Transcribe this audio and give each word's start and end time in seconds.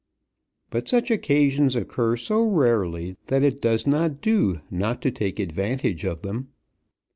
But 0.71 0.89
such 0.89 1.11
occasions 1.11 1.75
occur 1.75 2.17
so 2.17 2.41
rarely 2.43 3.17
that 3.27 3.43
it 3.43 3.61
does 3.61 3.85
not 3.85 4.19
do 4.19 4.61
not 4.71 4.99
to 5.03 5.11
take 5.11 5.39
advantage 5.39 6.05
of 6.05 6.23
them. 6.23 6.47